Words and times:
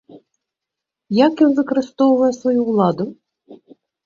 Як 1.17 1.33
ён 1.49 1.53
выкарыстоўвае 1.59 2.31
сваю 2.39 2.55
ўладу? 2.69 3.05